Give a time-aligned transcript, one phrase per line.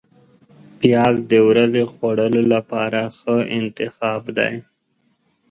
[0.79, 4.53] پیاز د ورځې خوړلو لپاره ښه انتخاب دی